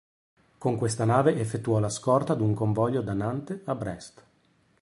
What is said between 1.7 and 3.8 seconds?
la scorta ad un convoglio da Nantes a